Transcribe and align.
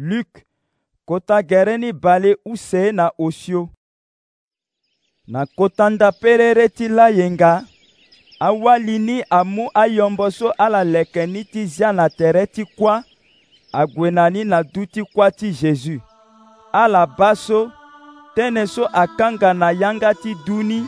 luk 0.00 0.26
kota 1.04 1.42
gere 1.42 1.78
ni 1.78 1.92
bale 1.92 2.36
use 2.46 2.92
na 2.92 3.10
osio 3.18 3.68
na 5.26 5.46
kotanda 5.46 6.12
perere 6.12 6.68
ti 6.68 6.88
layenga 6.88 7.64
awali 8.40 8.98
ni 8.98 9.24
amu 9.30 9.70
ayombo 9.74 10.30
so 10.30 10.50
ala 10.50 10.84
leke 10.84 11.26
ni 11.26 11.44
ti 11.44 11.66
zia 11.66 11.92
na 11.92 12.08
tere 12.08 12.46
ti 12.46 12.64
kuâ 12.64 13.02
ague 13.72 14.10
na 14.10 14.30
ni 14.30 14.44
na 14.44 14.62
duâ 14.62 14.86
ti 14.86 15.02
kuâ 15.02 15.30
ti 15.38 15.50
jésus 15.60 16.00
ala 16.72 17.02
ba 17.06 17.34
so 17.34 17.60
tënë 18.36 18.64
so 18.74 18.84
akanga 19.02 19.50
na 19.54 19.68
yanga 19.82 20.14
ti 20.22 20.32
duâ 20.46 20.62
ni 20.70 20.78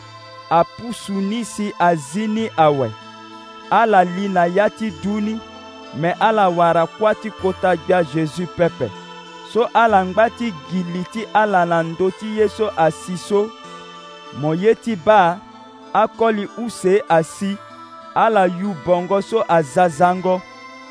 apusu 0.50 1.18
ni 1.20 1.44
si 1.44 1.66
azi 1.78 2.26
ni 2.28 2.44
awe 2.66 2.88
ala 3.70 4.00
li 4.04 4.26
na 4.34 4.44
ya 4.46 4.70
ti 4.70 4.94
duâ 5.02 5.20
ni 5.26 5.34
mɛ 5.96 6.14
alawara 6.20 6.86
ti 7.22 7.30
kota 7.30 7.74
gbia 7.76 8.02
zezu 8.02 8.46
pepe 8.56 8.88
so 9.52 9.68
ala 9.74 10.04
ti 10.38 10.52
gili 10.70 11.04
ti 11.12 11.24
alalando 11.34 12.10
ti 12.18 12.26
ye 12.38 12.48
so 12.48 12.70
asi 12.76 13.16
so 13.16 13.50
mɔ 14.40 14.54
ye 14.62 14.74
ti 14.74 14.94
ba 14.96 15.38
akoli 15.92 16.48
use 16.58 17.00
asi 17.08 17.56
ala 18.14 18.46
yu 18.46 18.74
bongo 18.86 19.20
so 19.20 19.42
azazango 19.48 20.40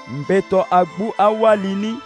mbeto 0.10 0.66
agbu 0.70 1.14
ni 1.80 1.98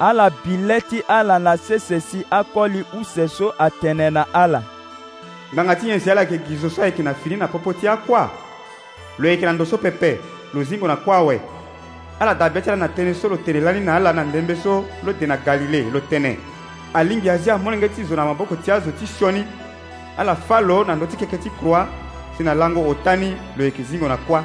ala 0.00 0.30
bilɛ 0.30 0.80
ti 0.88 1.02
ala 1.08 1.38
na 1.38 1.56
sese 1.56 2.00
si 2.00 2.24
akoli 2.30 2.84
use 2.94 3.28
so 3.28 3.52
atɛnɛ 3.58 4.10
na 4.12 4.24
ala 4.32 4.62
nganga 5.52 5.74
ti 5.76 6.00
si 6.00 6.10
ala 6.10 6.22
yeke 6.22 6.38
gi 6.46 6.56
zo 6.56 6.68
so 6.70 6.82
ayeke 6.82 7.00
na 7.02 7.12
fini 7.12 7.36
na 7.36 7.46
popo 7.48 7.72
ti 7.72 7.86
akua 7.86 8.30
lo 9.18 9.28
yeke 9.28 9.44
na 9.44 9.52
ndo 9.52 9.64
so 9.66 9.76
pepe 9.76 10.18
na 10.54 10.96
kuâ 10.96 11.12
awe 11.16 11.40
ala 12.20 12.34
dabeati 12.34 12.70
ala 12.70 12.76
na 12.82 12.88
tënë 12.88 13.14
so 13.14 13.28
lo 13.30 13.36
tene 13.38 13.60
lani 13.60 13.80
na 13.80 13.94
ala 13.96 14.10
na 14.12 14.24
ndembe 14.24 14.56
so 14.56 14.84
lo 15.06 15.12
de 15.12 15.26
na 15.26 15.36
galile 15.36 15.86
lo 15.90 16.00
tënë 16.10 16.32
alingbi 16.98 17.30
azia 17.30 17.56
molenge 17.62 17.88
ti 17.94 18.04
zo 18.04 18.16
na 18.18 18.24
maboko 18.26 18.56
ti 18.56 18.70
azo 18.70 18.90
ti 18.90 19.06
sioni 19.06 19.44
ala 20.18 20.34
fâ 20.34 20.60
lo 20.60 20.80
na 20.84 20.96
ndö 20.98 21.06
ti 21.06 21.16
keke 21.16 21.38
ti 21.38 21.50
krua 21.60 21.86
si 22.36 22.42
na 22.42 22.54
lango 22.54 22.82
otani 22.90 23.30
lo 23.56 23.64
yeke 23.64 23.82
zingo 23.82 24.08
na 24.08 24.16
kuâ 24.16 24.42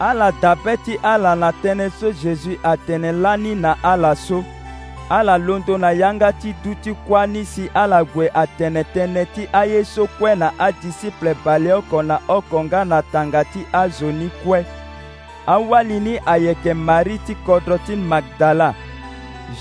ala 0.00 0.32
dabe 0.42 0.76
ti 0.84 0.98
ala 1.02 1.34
na 1.36 1.50
tënë 1.62 1.88
so 2.00 2.12
jésus 2.12 2.60
atene 2.62 3.12
lani 3.12 3.54
na 3.54 3.72
ala 3.82 4.12
so 4.16 4.44
ala 5.08 5.38
londo 5.38 5.78
na 5.78 5.90
yanga 5.92 6.32
ti 6.32 6.52
duâ 6.64 6.76
ti 6.82 6.92
kuâ 7.08 7.26
ni 7.26 7.44
si 7.46 7.70
ala 7.74 8.04
gue 8.04 8.28
atene 8.34 8.84
tënë 8.94 9.24
ti 9.32 9.48
aye 9.52 9.80
so 9.84 10.04
kue 10.20 10.36
na 10.36 10.52
adisiple 10.58 11.32
bale 11.44 11.72
oko 11.72 12.02
na 12.02 12.20
oko 12.28 12.64
nga 12.64 12.84
na 12.84 13.00
tanga 13.12 13.44
ti 13.44 13.64
azo 13.72 14.12
ni 14.12 14.28
kue 14.44 14.60
an 15.46 15.68
walini 15.68 16.18
a 16.26 16.36
yeke 16.38 16.74
mari 16.74 17.18
ti 17.26 17.34
kodro 17.46 17.78
ti 17.86 17.96
magdala 17.96 18.74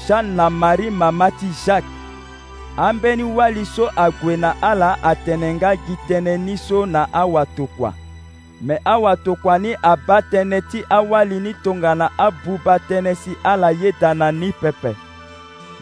jeanne 0.07 0.35
na 0.35 0.49
mari 0.49 0.91
mama 0.91 1.31
ti 1.31 1.45
jacques 1.65 1.89
ambeni 2.77 3.23
wali 3.23 3.65
so 3.65 3.89
ague 3.95 4.37
na 4.37 4.55
ala 4.61 4.97
atene 5.03 5.53
nga 5.53 5.71
gi 5.85 5.95
tënë 6.07 6.35
ni 6.45 6.55
so 6.57 6.85
na 6.85 7.01
awatokua 7.21 7.93
me 8.65 8.75
awatokua 8.93 9.55
ni 9.63 9.71
aba 9.91 10.21
tënë 10.31 10.59
ti 10.71 10.79
awali 10.89 11.39
ni 11.39 11.51
tongana 11.63 12.09
abuba 12.25 12.77
tënë 12.89 13.13
si 13.21 13.33
ala 13.43 13.69
yeda 13.81 14.13
na 14.13 14.31
ni 14.31 14.49
pepe 14.61 14.93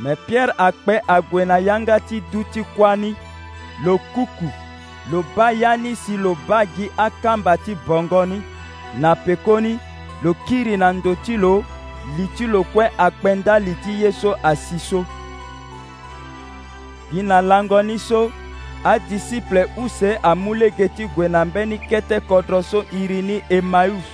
me 0.02 0.16
pierre 0.28 0.54
akpe 0.58 1.00
ague 1.08 1.46
na 1.46 1.58
yanga 1.60 2.00
ti 2.00 2.24
duâ 2.32 2.44
ti 2.52 2.64
kuani 2.76 3.12
lo 3.86 3.98
kuku 4.16 4.48
lo 5.12 5.24
ba 5.36 5.52
ya 5.52 5.78
ni 5.78 5.96
si 5.96 6.18
lo 6.18 6.38
ba 6.48 6.64
gi 6.76 6.88
akamba 6.98 7.58
ti 7.66 7.76
bongo 7.88 8.26
ni 8.26 8.40
na 9.02 9.16
pekoni 9.16 9.80
lo 10.24 10.34
kiri 10.46 10.78
na 10.78 10.92
ndo 10.94 11.16
ti 11.16 11.38
lo 11.38 11.64
li 12.18 12.28
ti 12.38 12.48
lo 12.48 12.64
kue 12.74 12.90
akpenda 12.98 13.60
li 13.60 13.76
ti 13.84 13.92
ye 14.04 14.12
so 14.12 14.36
asi 14.44 14.80
so 14.80 15.00
gi 17.12 17.22
na 17.30 17.38
langoni 17.50 17.98
so 18.08 18.32
adisiple 18.92 19.64
use 19.84 20.18
amu 20.30 20.52
lege 20.60 20.88
ti 20.96 21.04
gue 21.16 21.28
na 21.28 21.46
mbeni 21.46 21.78
kete 21.90 22.20
kodro 22.28 22.62
so 22.64 22.80
iri 23.00 23.22
ni 23.22 23.38
emaüs 23.58 24.08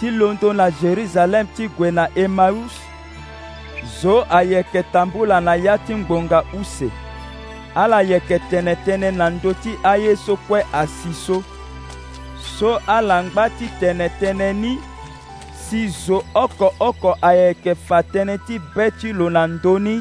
ti 0.00 0.10
londo 0.10 0.52
na 0.52 0.70
jerusalem 0.70 1.46
ti 1.56 1.68
gue 1.76 1.90
na 1.90 2.04
emaüs 2.14 2.72
zo 4.00 4.24
ayeke 4.30 4.82
tambula 4.92 5.40
na 5.40 5.54
ya 5.54 5.78
ti 5.78 5.94
ngbonga 5.94 6.42
use 6.60 6.88
ala 7.74 8.00
yeke 8.00 8.38
tene 8.50 8.72
tënë 8.84 9.10
na 9.16 9.28
ndö 9.34 9.52
ti 9.62 9.74
aye 9.84 10.16
so 10.16 10.36
kue 10.46 10.62
asi 10.72 11.12
so 11.14 11.42
so 12.60 12.76
alangba 12.86 13.50
ti 13.50 13.68
tene 13.80 14.52
ni 14.52 14.78
si 15.66 15.88
zo 15.88 16.24
oko 16.34 16.72
oko 16.88 17.10
ayeke 17.26 17.74
fa 17.88 17.98
tënë 18.14 18.36
ti 18.46 18.56
be 18.74 18.86
ti 19.00 19.10
lo 19.12 19.26
na 19.34 19.42
ndöni 19.46 19.96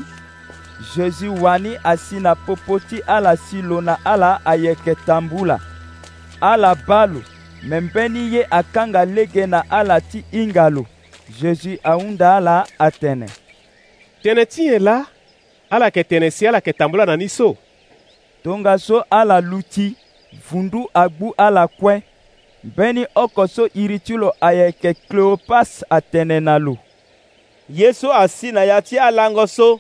jésus 0.96 1.42
wani 1.44 1.74
asi 1.84 2.16
na 2.20 2.36
popo 2.46 2.80
ti 2.80 3.02
ala 3.08 3.36
si 3.38 3.62
lo 3.62 3.82
na 3.82 3.98
ala 4.06 4.40
ayeke 4.46 4.96
tambula 5.06 5.58
ala 6.42 6.72
ba 6.88 7.06
lo 7.06 7.22
me 7.64 7.80
mbeni 7.90 8.24
ye 8.36 8.46
akanga 8.60 9.04
lege 9.06 9.46
na 9.48 9.60
ala 9.70 10.00
ti 10.02 10.24
hinga 10.32 10.70
lo 10.70 10.86
jésus 11.42 11.80
ahunda 11.84 12.38
ala 12.38 12.64
atene 12.80 13.28
tënë 14.24 14.46
ti 14.52 14.70
nyen 14.70 14.84
la 14.84 14.98
ala 15.70 15.92
yeke 15.92 16.04
tene 16.04 16.32
si 16.32 16.48
ala 16.48 16.64
yeke 16.64 16.74
tambula 16.74 17.06
na 17.06 17.16
ni 17.18 17.28
so 17.30 17.58
tongaso 18.44 19.04
ala 19.10 19.42
lu 19.42 19.60
ti 19.74 19.96
vundu 20.52 20.88
agbu 20.94 21.34
ala 21.38 21.68
kue 21.68 22.00
mbeni 22.74 23.06
oko 23.16 23.48
so 23.48 23.70
iri 23.76 24.00
ti 24.00 24.14
lo 24.18 24.34
ayeke 24.42 24.94
kleopas 24.94 25.84
atene 25.90 26.40
na 26.40 26.58
lo 26.60 26.78
ye 27.70 27.94
so 27.94 28.14
asi 28.14 28.52
na 28.52 28.64
ya 28.64 28.82
ti 28.82 28.98
alango 29.00 29.48
so 29.48 29.80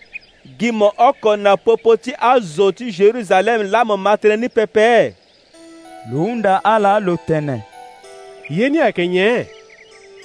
gi 0.59 0.71
mo 0.71 0.91
oko 1.09 1.35
na 1.35 1.57
popo 1.57 1.97
ti 1.97 2.13
azo 2.33 2.71
ti 2.71 2.91
jeruzalem 2.91 3.61
lamo 3.71 3.97
matene 3.97 4.37
ni 4.37 4.49
pepe 4.49 5.15
lo 6.11 6.17
hunda 6.19 6.63
ala 6.63 6.99
lo 6.99 7.17
tene 7.27 7.63
ye 8.49 8.69
ni 8.69 8.79
ayeke 8.81 9.07
nye 9.07 9.47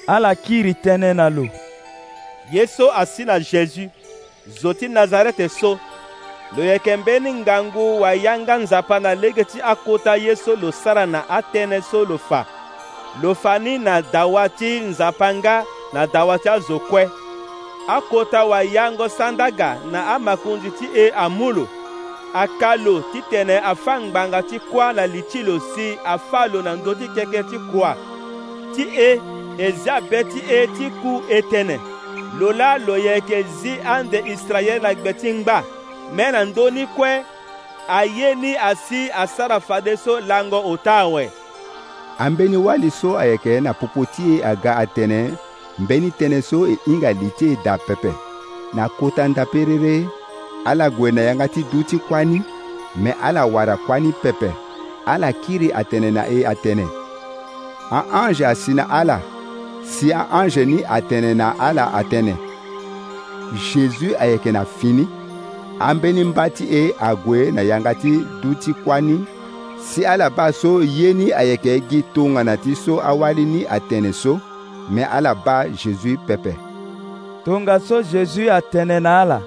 ala 0.07 0.35
kiri 0.35 0.73
tënë 0.85 1.15
na 1.17 1.31
lo 1.31 1.49
ye 2.53 2.67
so 2.67 2.93
asi 2.93 3.25
na 3.25 3.39
jésus 3.41 3.89
zo 4.61 4.73
ti 4.75 4.89
nazarete 4.89 5.49
so 5.49 5.79
lo 6.57 6.65
yeke 6.65 6.97
mbeni 6.97 7.33
ngangu 7.35 8.01
wayanga 8.01 8.57
nzapa 8.57 9.01
na 9.01 9.15
lege 9.15 9.45
ti 9.45 9.59
akota 9.63 10.17
ye 10.17 10.37
so 10.37 10.55
lo 10.57 10.71
sara 10.73 11.07
na 11.07 11.23
atënë 11.29 11.83
so 11.91 12.05
lo 12.05 12.19
fa 12.19 12.45
lo 13.23 13.35
fa 13.35 13.59
ni 13.59 13.79
na 13.79 14.01
dawa 14.03 14.49
ti 14.49 14.81
nzapa 14.81 15.35
nga 15.35 15.65
na 15.93 16.07
dawa 16.07 16.39
ti 16.39 16.49
azo 16.49 16.79
kue 16.79 17.11
akota 17.89 18.45
wayango 18.45 19.09
sandaga 19.09 19.79
na 19.93 20.15
amakonzi 20.15 20.71
ti 20.79 20.87
e 20.95 21.11
amû 21.25 21.53
lo 21.55 21.69
aka 22.35 22.77
lo 22.77 23.01
titene 23.13 23.59
afâ 23.63 24.01
ngbanga 24.01 24.43
ti 24.43 24.59
kuâ 24.59 24.93
na 24.93 25.07
liti 25.07 25.43
lo 25.43 25.59
si 25.75 25.99
afâ 26.05 26.47
lo 26.53 26.59
na 26.63 26.73
ndö 26.77 26.93
ti 26.99 27.07
keke 27.15 27.43
ti 27.51 27.59
kua 27.71 27.93
ti 28.75 28.85
e 28.91 29.11
e 29.59 29.67
zi 29.79 29.89
abe 29.99 30.21
ti 30.31 30.41
e 30.51 30.61
ti 30.77 30.87
ku 31.03 31.13
e 31.31 31.39
tene 31.51 31.77
lo 32.39 32.53
la 32.59 32.79
lo 32.87 32.95
yeke 33.07 33.39
zi 33.63 33.73
ande 33.95 34.19
israele 34.33 34.79
na 34.83 34.95
gbe 34.95 35.13
ti 35.21 35.31
ngba 35.33 35.65
mɛ 36.17 36.27
na 36.33 36.45
ndöni 36.45 36.87
kue 36.97 37.25
aye 37.89 38.35
ni 38.35 38.57
asi 38.57 39.11
asara 39.15 39.61
fade 39.61 39.97
so 39.97 40.21
lango 40.21 40.59
otawɛ 40.75 41.29
ambeni 42.19 42.57
wali 42.57 42.91
so 42.91 43.17
ayeke 43.19 43.61
na 43.63 43.73
popo 43.75 44.05
ti 44.05 44.23
e 44.39 44.43
aga 44.45 44.73
atene 44.83 45.35
mbeni 45.79 46.11
tënë 46.19 46.41
so 46.43 46.67
e 46.67 46.75
hinga 46.87 47.11
li 47.21 47.29
ti 47.39 47.47
e 47.53 47.57
da 47.65 47.75
pepe 47.87 48.13
na 48.75 48.89
kota 48.99 49.29
ndape 49.29 49.61
ala 50.65 50.91
gue 50.91 51.11
na 51.13 51.21
yanga 51.23 51.49
ti 51.49 51.63
duti 51.73 51.97
kuani 51.99 52.43
me 53.03 53.11
ala 53.23 53.47
wara 53.47 53.77
kuani 53.77 54.13
pepe 54.23 54.51
ala 55.07 55.33
kiri 55.43 55.69
atene 55.81 56.11
na 56.11 56.23
e 56.27 56.39
atene 56.53 56.87
a 57.91 58.01
aange 58.19 58.45
asi 58.47 58.73
na 58.75 58.85
ala 59.01 59.17
si 59.83 60.13
a 60.13 60.23
ange 60.39 60.65
ni 60.67 60.79
atene 60.97 61.35
na 61.35 61.55
ala 61.59 61.85
atene 61.99 62.35
jésus 63.53 64.13
ayeke 64.21 64.53
na 64.53 64.65
fini 64.65 65.09
ambeni 65.81 66.25
mba 66.25 66.51
ti 66.51 66.65
e 66.77 66.95
ague 67.01 67.51
na 67.51 67.63
yanga 67.63 67.95
ti 67.95 68.13
duâ 68.43 68.55
ti 68.55 68.73
kuani 68.85 69.25
si 69.87 70.07
ala 70.07 70.29
bâ 70.31 70.53
so 70.53 70.83
ye 70.83 71.13
ni 71.15 71.33
ayeke 71.33 71.81
gi 71.89 72.01
tongana 72.15 72.57
ti 72.57 72.77
so 72.77 72.95
awali 73.01 73.45
ni 73.45 73.61
atene 73.77 74.13
so 74.13 74.33
me 74.93 75.03
ala 75.05 75.33
bâ 75.35 75.57
jésus 75.81 76.21
pepe 76.27 76.53
tongaso 77.45 77.87
so 77.87 78.03
jésus 78.13 78.51
atene 78.53 79.01
na 79.01 79.21
ala 79.23 79.41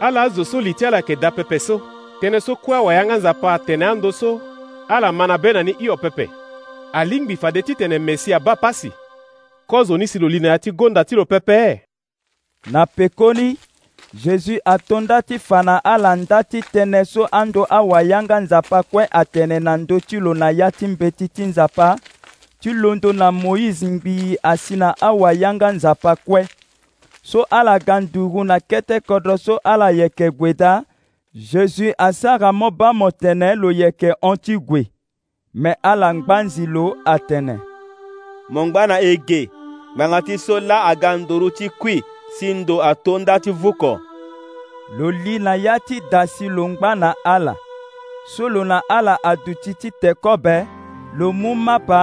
ala 0.00 0.22
azo 0.26 0.44
so 0.44 0.58
li 0.60 0.74
ti 0.74 0.84
ala 0.86 0.96
yeke 0.96 1.16
da 1.16 1.30
pepe 1.30 1.58
so 1.58 1.78
tënë 2.20 2.40
so 2.42 2.52
kue 2.62 2.76
awayanga 2.76 3.16
nzapa 3.16 3.54
atene 3.54 3.84
ando 3.86 4.10
so 4.12 4.40
ala 4.88 5.12
ma 5.12 5.26
na 5.30 5.38
be 5.38 5.52
na 5.52 5.62
ni 5.62 5.72
hio 5.78 5.96
pepe 5.96 6.26
alingbi 6.92 7.36
fade 7.36 7.62
ti 7.62 7.74
tene 7.78 7.98
mesia 7.98 8.38
bâ 8.40 8.56
pasi 8.62 8.90
kozo 9.66 9.94
ni 9.98 10.06
si 10.10 10.18
lo 10.18 10.28
li 10.28 10.40
na 10.40 10.48
ya 10.48 10.58
ti 10.58 10.70
gonda 10.72 11.04
ti 11.04 11.14
lo 11.14 11.24
pepe 11.24 11.54
e 11.70 11.78
na 12.70 12.82
pekoni 12.86 13.56
jésus 14.14 14.60
atonda 14.64 15.22
ti 15.22 15.38
fa 15.38 15.62
na 15.66 15.80
alanda 15.84 16.42
ti 16.46 16.60
tënë 16.72 17.00
so 17.08 17.26
andö 17.34 17.64
awayanga 17.78 18.38
nzapa 18.44 18.80
kue 18.90 19.04
atene 19.20 19.58
na 19.64 19.76
ndö 19.76 19.98
ti 20.06 20.16
lo 20.20 20.34
na 20.34 20.50
ya 20.50 20.70
ti 20.70 20.86
mbeti 20.86 21.28
ti 21.28 21.42
nzapa 21.44 21.96
ti 22.60 22.70
londo 22.72 23.12
na 23.12 23.30
moïse 23.32 23.88
ngbii 23.90 24.36
asi 24.42 24.76
na 24.76 24.94
awayanga 25.00 25.72
nzapa 25.72 26.16
kue 26.16 26.46
so 27.22 27.44
ala 27.50 27.78
ga 27.78 28.00
ndugu 28.00 28.44
na 28.44 28.60
kete 28.60 29.00
kodro 29.00 29.38
so 29.38 29.60
ala 29.64 29.90
yeke 29.90 30.30
gue 30.30 30.54
da 30.54 30.82
jésus 31.34 31.94
asara 31.98 32.52
mo 32.52 32.70
ba 32.70 32.92
mo 32.92 33.10
tene 33.10 33.54
lo 33.54 33.70
yeke 33.70 34.12
hon 34.22 34.36
ti 34.38 34.56
gue 34.58 34.86
me 35.54 35.74
ala 35.82 36.14
ngba 36.14 36.42
nzi 36.42 36.66
lo 36.66 36.96
atene 37.04 37.58
mo 38.48 38.66
ngba 38.66 38.86
na 38.86 39.00
ege 39.00 39.50
ngbanga 39.96 40.22
ti 40.22 40.38
so 40.38 40.60
la 40.60 40.84
aga 40.84 41.16
nduru 41.16 41.50
ti 41.50 41.68
kui 41.68 42.02
si 42.38 42.54
ndo 42.54 42.82
atonda 42.84 43.40
ti 43.40 43.50
vuko 43.50 43.98
lo 44.98 45.10
li 45.10 45.38
na 45.38 45.54
ya 45.54 45.80
ti 45.80 46.00
dasi 46.10 46.48
lo 46.48 46.62
ngbâ 46.68 46.90
na 47.02 47.10
ala 47.34 47.54
so 48.32 48.48
lo 48.48 48.64
na 48.64 48.78
ala 48.96 49.14
aduti 49.30 49.72
ti 49.80 49.88
tekobe 50.02 50.56
lo 51.18 51.26
mu 51.40 51.54
mapa 51.66 52.02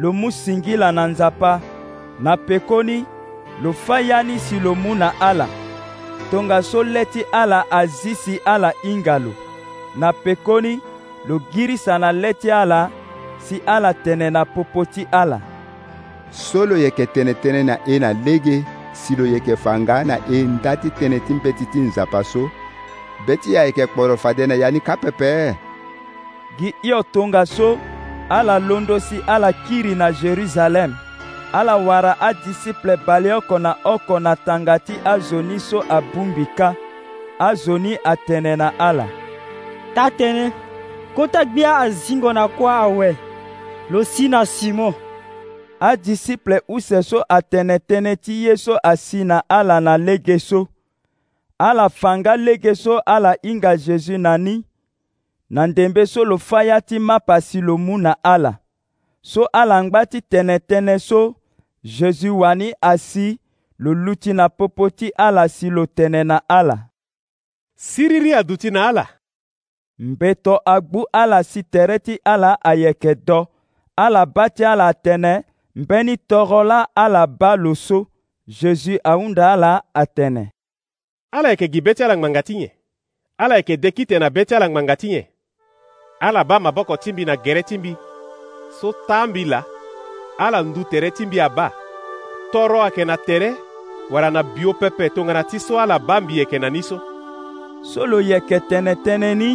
lo 0.00 0.08
mu 0.12 0.28
singila 0.40 0.88
na 0.96 1.04
nzapa 1.12 1.52
na 2.24 2.32
pekoni 2.46 2.98
lo 3.62 3.72
fâ 3.84 3.96
ya 4.10 4.18
ni 4.22 4.36
si 4.38 4.60
lo 4.60 4.72
mu 4.82 4.94
na 4.94 5.08
ala 5.28 5.46
tongaso 6.30 6.82
le 6.94 7.04
ti 7.12 7.20
ala 7.40 7.64
azi 7.80 8.12
si 8.22 8.34
ala 8.52 8.70
hinga 8.84 9.16
lo 9.24 9.32
na 10.00 10.08
pekoni 10.24 10.74
lo 11.28 11.34
girisa 11.52 11.94
na 12.02 12.08
le 12.12 12.30
ti 12.40 12.50
ala 12.50 12.80
si 13.46 13.56
ala 13.74 13.90
tene 14.04 14.30
na 14.30 14.42
popo 14.44 14.84
ti 14.84 15.02
ala 15.22 15.38
so 16.42 16.66
lo 16.68 16.74
yeke 16.84 17.04
tene 17.14 17.32
tënë 17.42 17.62
na 17.68 17.74
e 17.88 17.94
na 18.02 18.10
lege 18.24 18.56
si 18.92 19.14
lo 19.16 19.24
yeke 19.26 19.56
fa 19.56 19.78
nga 19.78 20.02
na 20.04 20.16
e 20.30 20.42
nda 20.42 20.74
titënë 20.80 21.18
ti 21.26 21.32
mbe 21.38 21.50
ti 21.58 21.64
ti 21.72 21.78
nzapa 21.80 22.22
so 22.26 22.50
be 23.26 23.34
ti 23.38 23.54
ayeke 23.56 23.86
kporo 23.86 24.16
fade 24.16 24.44
na 24.48 24.54
ya 24.58 24.68
ni 24.70 24.80
kapëpë 24.82 25.34
gi 26.58 26.68
hio 26.82 26.98
tongaso 27.14 27.78
ala 28.28 28.56
londo 28.68 28.98
si 29.00 29.16
ala 29.34 29.52
kiri 29.64 29.94
na 29.94 30.10
jeruzalem 30.12 30.90
ala 31.52 31.74
wara 31.86 32.12
adisiple 32.28 32.94
bale 33.06 33.30
oko 33.38 33.58
na 33.58 33.72
oko 33.94 34.18
na 34.18 34.34
tanga 34.36 34.78
ti 34.86 34.94
azo 35.14 35.38
ni 35.42 35.58
so 35.60 35.78
abungbi 35.98 36.44
ka 36.58 36.68
azo 37.48 37.78
ni 37.78 37.92
atene 38.12 38.56
na 38.58 38.68
ala 38.78 39.06
ta 39.94 40.10
tënë 40.18 40.46
kota 41.14 41.44
gbia 41.44 41.70
azingo 41.84 42.32
na 42.34 42.48
kuâ 42.56 42.72
awe 42.86 43.08
lo 43.90 44.02
si 44.04 44.26
na 44.28 44.44
simon 44.46 44.94
adisiple 45.80 46.60
use 46.68 46.92
so 47.04 47.22
atënëtënë 47.28 48.12
ti 48.24 48.34
ye 48.44 48.56
so 48.56 48.76
asi 48.84 49.24
na 49.24 49.42
ala 49.48 49.80
na 49.80 49.96
lege 49.96 50.38
so 50.38 50.66
ala 51.58 51.88
fanga 51.88 52.36
lege 52.36 52.74
so 52.74 52.98
ala 53.06 53.34
hinga 53.42 53.76
jésus 53.76 54.18
na 54.20 54.38
ni 54.38 54.64
na 55.50 55.66
ndembe 55.66 56.06
so 56.06 56.24
lo 56.24 56.36
fâ 56.38 56.64
ya 56.66 56.80
ti 56.80 56.98
mapasi 56.98 57.60
lo 57.60 57.78
mu 57.78 57.98
na 57.98 58.16
ala 58.22 58.58
so 59.22 59.48
ala 59.52 59.82
ngba 59.82 60.06
ti 60.06 60.20
tënëtënë 60.20 60.98
so 61.00 61.34
jésus 61.82 62.30
wani 62.36 62.72
asi 62.82 63.38
lo 63.78 63.94
lu 63.94 64.14
ti 64.16 64.32
na 64.32 64.48
popo 64.48 64.90
ti 64.90 65.08
ala 65.16 65.48
si 65.48 65.70
lo 65.70 65.86
tene 65.86 66.24
na 66.24 66.40
ala 66.48 66.88
siriri 67.76 68.34
adu 68.34 68.56
ti 68.56 68.70
na 68.70 68.88
ala 68.88 69.08
mbeto 69.98 70.60
agbu 70.64 71.06
ala 71.12 71.42
si 71.44 71.62
tere 71.62 71.98
ti 71.98 72.20
ala 72.24 72.58
ayeke 72.64 73.14
do 73.14 73.46
ala 73.96 74.26
ba 74.26 74.48
ti 74.50 74.64
ala 74.64 74.88
atënë 74.92 75.49
Mpeni 75.76 76.14
tɔxɔ 76.30 76.60
la 76.70 76.80
ala 76.94 77.22
alaba 77.22 77.50
loso, 77.64 77.98
Jésus 78.58 78.98
ahunda 79.12 79.48
la 79.62 79.72
atene. 80.02 80.44
Ala 81.36 81.48
yeke 81.52 81.66
gi 81.72 81.80
betia 81.86 82.04
ala 82.06 82.14
ngbanga 82.18 82.42
ti 82.48 82.54
nye. 82.60 82.68
Ala 83.42 83.54
yeke 83.58 83.74
de 83.82 83.88
kite 83.96 84.16
na 84.18 84.28
betia 84.34 84.56
la 84.62 84.66
ngbanga 84.70 84.94
ti 85.00 85.06
nye. 85.12 85.22
Ala 86.26 86.40
ba 86.48 86.56
maboko 86.64 86.94
ti 87.02 87.08
mbi 87.12 87.24
na 87.26 87.34
gere 87.44 87.62
ti 87.68 87.76
mbi 87.78 87.92
so 88.80 88.88
taa 89.08 89.26
la 89.52 89.60
ala 90.44 90.58
ndu 90.68 90.82
tere 90.90 91.10
ti 91.16 91.22
mbi 91.26 91.38
aba 91.48 91.66
toro 92.52 92.78
ayeke 92.86 93.04
na 93.08 93.16
tere 93.26 93.48
wara 94.12 94.28
na 94.34 94.42
bio 94.54 94.72
pepe 94.80 95.04
tongana 95.14 95.42
ti 95.50 95.58
so 95.66 95.74
ala 95.82 95.96
ba 96.08 96.14
mbi 96.22 96.32
yeke 96.38 96.56
na 96.62 96.68
ni 96.70 96.82
so 96.88 96.96
so 97.90 98.00
lo 98.10 98.18
yeke 98.30 98.56
tene 98.68 98.92
tënë 99.04 99.32
ni 99.40 99.50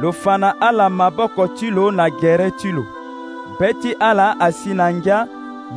lo 0.00 0.10
fa 0.22 0.34
na 0.42 0.50
ala 0.68 0.86
maboko 1.00 1.44
ti 1.56 1.66
lo 1.76 1.90
na 1.98 2.06
gere 2.20 2.48
ti 2.58 2.68
lo 2.76 2.82
be 3.60 3.68
ti 3.82 3.90
ala 4.08 4.34
asi 4.46 4.72
na 4.74 4.90
ngia 4.96 5.18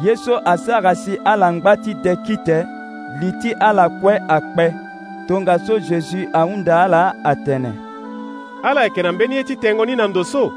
ye 0.01 0.15
so 0.17 0.37
asarasi 0.45 1.17
ala 1.25 1.53
ngbati 1.53 1.95
te 1.95 2.15
kite 2.15 2.65
li 3.19 3.31
ti 3.41 3.51
ala 3.59 3.89
kue 3.89 4.15
akpe 4.27 4.73
tongaso 5.27 5.79
zezu 5.79 6.17
ahunda 6.33 6.83
ala 6.83 7.13
atene 7.23 7.73
ala 8.63 8.83
yeke 8.83 9.01
na 9.03 9.11
mbeni 9.11 9.35
ye 9.35 9.43
ti 9.43 9.55
tengoni 9.55 9.95
na 9.95 10.07
ndo 10.07 10.23
so 10.23 10.53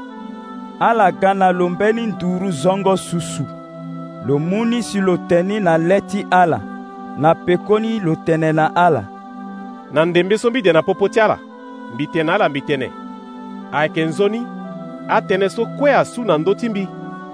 ala 0.79 1.11
ga 1.11 1.33
na 1.33 1.51
lo 1.51 1.69
mbeni 1.69 2.05
nduru 2.07 2.51
zongo 2.51 2.97
susu 2.97 3.43
lo 4.25 4.39
mu 4.39 4.65
ni 4.65 4.83
si 4.83 4.99
lo 5.01 5.17
teni 5.17 5.59
na 5.59 5.77
le 5.77 6.01
ti 6.01 6.25
ala 6.31 6.59
na 7.17 7.35
pekoni 7.35 7.99
lo 7.99 8.15
tene 8.15 8.51
na 8.53 8.71
ala 8.75 9.03
na 9.93 10.05
ndembe 10.05 10.37
so 10.37 10.49
mbi 10.49 10.61
dia 10.61 10.73
na 10.73 10.81
popo 10.81 11.09
ti 11.09 11.19
ala 11.19 11.37
mbi 11.93 12.03
e 12.03 12.07
tene 12.07 12.31
ala 12.31 12.49
mbi 12.49 12.61
tene 12.61 12.89
ayeke 13.71 14.05
nzoni 14.05 14.41
atënë 15.07 15.47
so 15.49 15.63
kue 15.77 15.93
asu 15.95 16.23
na 16.25 16.37
ndö 16.37 16.55
ti 16.55 16.69
mbi 16.69 16.89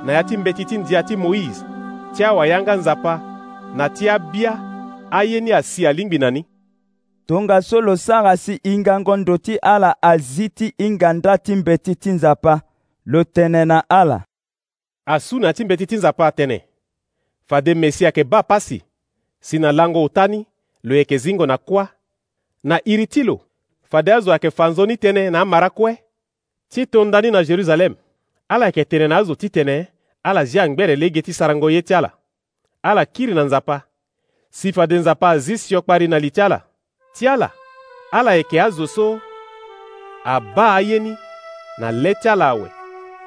na 0.05 0.13
ya 0.13 0.23
ti 0.23 0.37
mbeti 0.37 0.65
ti 0.65 0.77
ndia 0.77 1.03
ti 1.03 1.15
moïse 1.15 1.63
ti 2.17 2.23
awayanga 2.23 2.75
nzapa 2.75 3.21
na 3.75 3.89
ti 3.89 4.09
abia 4.09 4.59
aye 5.11 5.39
ni 5.41 5.51
asi 5.51 5.87
alingbi 5.87 6.17
na 6.17 6.31
ni 6.31 6.45
tongâ 7.25 7.61
so 7.61 7.81
lo 7.81 7.97
si 7.97 8.59
hingangondo 8.63 9.37
ti 9.37 9.55
ala 9.57 9.95
azi 10.01 10.49
ti 10.49 10.73
hingandra 10.77 11.37
ti 11.37 11.55
mbeti 11.55 11.95
ti 11.95 12.09
nzapa 12.09 12.61
lo 13.05 13.23
tene 13.23 13.65
na 13.65 13.83
ala 13.89 14.25
asu 15.05 15.39
na 15.39 15.53
ti 15.53 15.65
mbeti 15.65 15.87
ti 15.87 15.95
nzapa 15.95 16.27
atene 16.27 16.63
fade 17.45 17.73
mesi 17.73 18.05
ayeke 18.05 18.23
ba 18.23 18.43
pasi 18.43 18.81
si 19.39 19.59
na 19.59 19.71
lango 19.71 20.03
otani 20.03 20.45
lo 20.83 20.95
yeke 20.95 21.17
zingo 21.17 21.45
na 21.45 21.57
kuâ 21.57 21.87
na 22.63 22.79
iri 22.85 23.07
ti 23.07 23.23
lo 23.23 23.41
fade 23.89 24.13
azo 24.13 24.31
ayeke 24.31 24.51
fa 24.51 24.69
nzoni 24.69 24.93
tënë 24.97 25.31
na 25.31 25.41
amara 25.41 25.69
kue 25.69 25.97
ti 26.69 26.85
tondani 26.85 27.31
na 27.31 27.43
jeruzalem 27.43 27.95
ala 28.47 28.65
yeke 28.65 28.85
tene 28.85 29.07
na 29.07 29.17
azo 29.17 29.35
titene 29.35 29.92
ala 30.23 30.45
zia 30.45 30.69
ngbere 30.69 30.95
lege 30.95 31.21
ti 31.21 31.33
sarango 31.33 31.71
ye 31.71 31.81
ti 31.81 31.93
ala 31.93 32.11
ala 32.83 33.05
kiri 33.05 33.33
na 33.33 33.43
nzapa 33.43 33.81
sifa 34.49 34.87
den 34.87 34.99
nzapa 34.99 35.29
azi 35.29 35.57
siokpari 35.57 36.07
na 36.07 36.19
li 36.19 36.31
ti 36.31 36.41
ala 36.41 36.61
ti 37.13 37.27
ala 37.27 37.51
ala 38.11 38.33
yeke 38.33 38.61
azo 38.61 38.87
so 38.87 39.19
abâ 40.23 40.75
ayeni 40.75 41.17
na 41.77 41.91
le 41.91 42.13
ti 42.21 42.29
ala 42.29 42.47
awe 42.49 42.71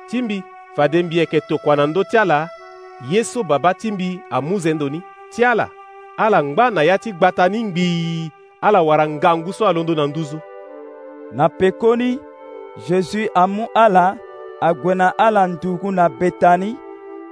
ti 0.09 0.23
mbi 0.23 0.43
fa 0.77 0.89
den 0.89 1.07
mbi 1.07 1.19
yeke 1.19 1.41
tokua 1.41 1.77
na 1.77 1.87
ndö 1.87 2.05
ti 2.11 2.19
ala 2.19 2.49
ye 3.11 3.25
so 3.25 3.43
babâ 3.45 3.75
ti 3.75 3.93
mbi 3.93 4.21
amuze 4.31 4.75
ndöni 4.75 5.03
ti 5.33 5.45
ala 5.45 5.69
ala 6.17 6.43
ngba 6.45 6.71
na 6.71 6.83
ya 6.83 6.99
ti 6.99 7.13
gbata 7.13 7.49
ni 7.49 7.63
ngbii 7.65 8.31
ala 8.61 8.83
wara 8.83 9.09
ngangu 9.09 9.53
so 9.53 9.69
alondo 9.69 9.95
na 9.95 10.07
nduzu 10.07 10.39
na 11.33 11.49
pekoni 11.49 12.19
jésus 12.89 13.29
amu 13.35 13.67
ala 13.75 14.17
ague 14.61 14.95
na 14.95 15.19
ala 15.19 15.47
ndugu 15.47 15.93
na 15.93 16.09
betani 16.09 16.77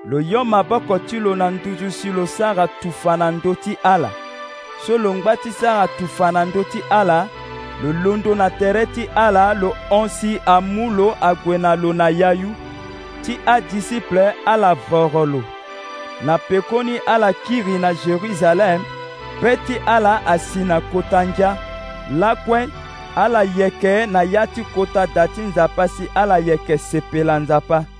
lo 0.06 0.20
yo 0.20 0.44
maboko 0.44 0.98
ti 0.98 1.18
lo 1.20 1.34
na 1.36 1.50
nduzu 1.50 1.90
si 1.90 2.10
lo 2.12 2.26
sara 2.26 2.68
tufa 2.68 3.16
na 3.16 3.30
ndö 3.30 3.54
ti 3.64 3.76
ala 3.82 4.10
so 4.86 4.98
lo 4.98 5.14
ngba 5.14 5.36
ti 5.36 5.52
sara 5.52 5.88
tufa 5.98 6.32
na 6.32 6.44
ndö 6.44 6.62
ti 6.72 6.80
ala 6.90 7.28
lo 7.82 7.92
londo 8.04 8.34
na 8.34 8.50
tere 8.50 8.86
ti 8.86 9.08
ala 9.16 9.54
lo 9.54 9.72
hõsi 9.90 10.40
amu 10.46 10.90
lo 10.90 11.16
ague 11.20 11.58
na 11.58 11.74
lo 11.74 11.92
na 11.92 12.08
yayu 12.08 12.50
ti 13.22 13.38
adisiple 13.46 14.32
ala 14.44 14.74
voro 14.90 15.24
lo 15.26 15.42
na 16.24 16.38
pekoni 16.38 16.98
ala 17.06 17.32
kiri 17.32 17.78
na 17.78 17.94
jérusalem 17.94 18.84
mpe 19.40 19.56
ti 19.56 19.76
ala 19.86 20.20
asi 20.26 20.58
na 20.58 20.80
kota 20.80 21.24
ngia 21.26 21.56
lakue 22.18 22.68
ala 23.16 23.42
yeke 23.56 24.06
na 24.06 24.22
ya 24.22 24.46
ti 24.46 24.64
kota 24.64 25.06
da 25.14 25.26
ti 25.28 25.40
nzapa 25.40 25.88
si 25.88 26.08
ala 26.14 26.38
yeke 26.38 26.78
sepela 26.78 27.38
nzapa 27.40 27.93